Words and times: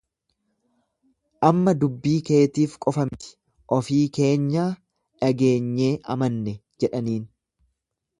Amma 1.49 1.73
dubbii 1.83 2.13
keetiif 2.29 2.73
qofa 2.85 3.05
miti, 3.09 3.29
ofii 3.77 3.99
keenyaa 4.15 4.65
dhageenyee 5.21 5.91
amanne 6.15 6.55
jedhaniin. 6.85 7.29